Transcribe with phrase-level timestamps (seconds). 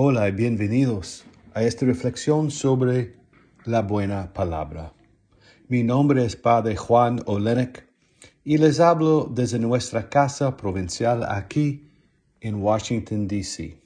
[0.00, 1.24] Hola y bienvenidos
[1.54, 3.16] a esta reflexión sobre
[3.64, 4.94] la buena palabra.
[5.66, 7.84] Mi nombre es Padre Juan Olenek
[8.44, 11.90] y les hablo desde nuestra casa provincial aquí
[12.40, 13.76] en Washington, D.C.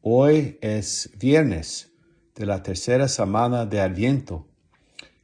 [0.00, 1.92] Hoy es viernes
[2.34, 4.48] de la tercera semana de Adviento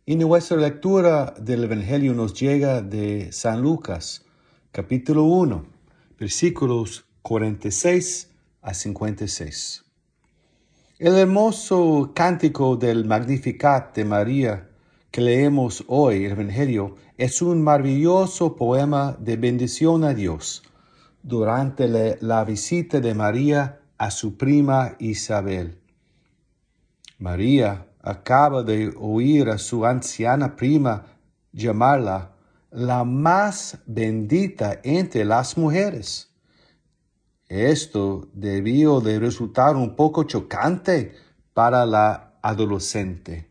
[0.06, 4.24] y nuestra lectura del Evangelio nos llega de San Lucas,
[4.70, 5.66] capítulo 1,
[6.20, 8.30] versículos 46
[8.62, 9.86] a 56.
[10.98, 14.69] El hermoso cántico del Magnificat de María
[15.12, 20.65] que leemos hoy en el Evangelio es un maravilloso poema de bendición a Dios
[21.23, 25.79] durante la visita de María a su prima Isabel.
[27.21, 31.07] María acaba de oír a su anciana prima
[31.52, 32.33] llamarla
[32.73, 36.27] la más bendita entre las mujeres.
[37.48, 41.15] Esto debió de resultar un poco chocante
[41.55, 43.49] para la adolescente.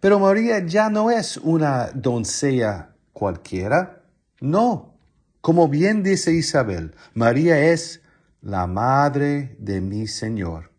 [0.00, 4.04] Pero María ya no es una doncella cualquiera.
[4.40, 4.94] No,
[5.40, 8.02] como bien dice Isabel, María es
[8.42, 10.70] la madre de mi Señor.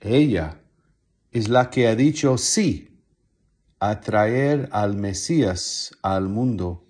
[0.00, 0.60] Ella
[1.30, 3.00] es la que ha dicho sí
[3.80, 6.84] a traer al Mesías al mundo.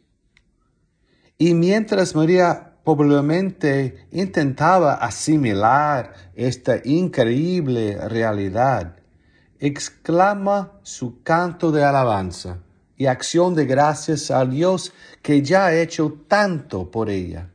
[1.39, 8.97] Y mientras María probablemente intentaba asimilar esta increíble realidad,
[9.58, 12.58] exclama su canto de alabanza
[12.97, 17.50] y acción de gracias a Dios que ya ha hecho tanto por ella.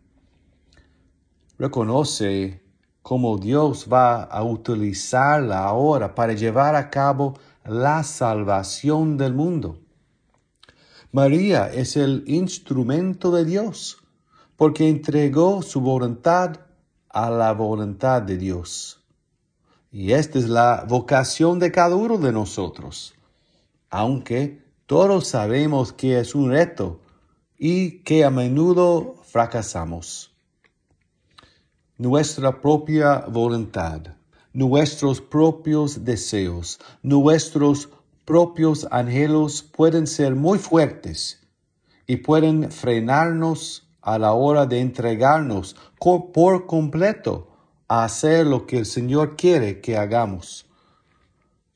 [1.59, 2.61] Reconoce
[3.01, 9.79] cómo Dios va a utilizarla ahora para llevar a cabo la salvación del mundo.
[11.11, 14.06] María es el instrumento de Dios
[14.57, 16.59] porque entregó su voluntad
[17.09, 18.99] a la voluntad de Dios.
[19.91, 23.13] Y esta es la vocación de cada uno de nosotros,
[23.89, 26.99] aunque todos sabemos que es un reto
[27.57, 30.35] y que a menudo fracasamos.
[31.97, 34.01] Nuestra propia voluntad,
[34.53, 37.89] nuestros propios deseos, nuestros
[38.25, 41.41] propios anhelos pueden ser muy fuertes
[42.05, 47.49] y pueden frenarnos a la hora de entregarnos por completo
[47.89, 50.65] a hacer lo que el Señor quiere que hagamos.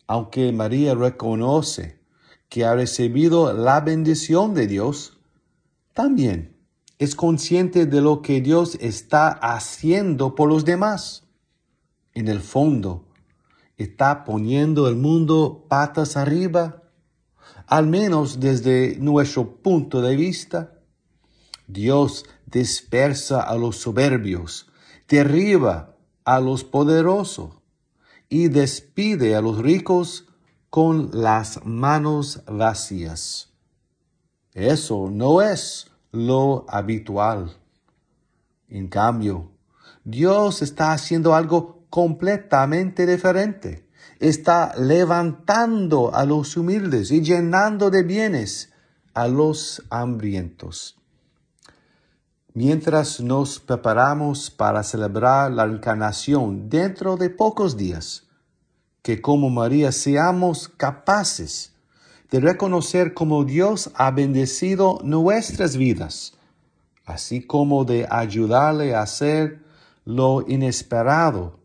[0.07, 1.99] Aunque María reconoce
[2.47, 5.19] que ha recibido la bendición de Dios,
[5.93, 6.55] también
[6.99, 11.25] es consciente de lo que Dios está haciendo por los demás.
[12.13, 13.09] En el fondo,
[13.75, 16.83] está poniendo el mundo patas arriba,
[17.67, 20.77] al menos desde nuestro punto de vista.
[21.71, 24.69] Dios dispersa a los soberbios,
[25.07, 25.95] derriba
[26.25, 27.51] a los poderosos
[28.29, 30.27] y despide a los ricos
[30.69, 33.49] con las manos vacías.
[34.53, 37.55] Eso no es lo habitual.
[38.67, 39.51] En cambio,
[40.03, 43.87] Dios está haciendo algo completamente diferente.
[44.19, 48.71] Está levantando a los humildes y llenando de bienes
[49.13, 51.00] a los hambrientos.
[52.53, 58.27] Mientras nos preparamos para celebrar la encarnación dentro de pocos días,
[59.01, 61.71] que como María seamos capaces
[62.29, 66.33] de reconocer cómo Dios ha bendecido nuestras vidas,
[67.05, 69.63] así como de ayudarle a hacer
[70.03, 71.57] lo inesperado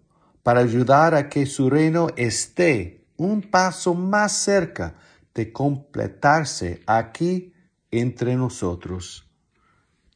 [0.44, 4.94] para ayudar a que su reino esté un paso más cerca
[5.34, 7.52] de completarse aquí
[7.90, 9.25] entre nosotros.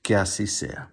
[0.02, 0.89] Que así sea.